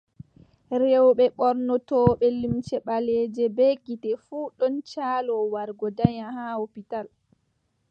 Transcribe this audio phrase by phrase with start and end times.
[0.81, 7.07] Rewɓe ɓornotooɓe limce ɓaleeje bee gite fuu ɗon caloo wargo danya haa lopital.